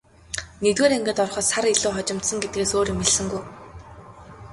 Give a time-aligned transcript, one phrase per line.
[0.63, 3.43] Нэгдүгээр ангид ороход сар илүү хожимдсон гэдгээс өөр юм хэлсэнгүй.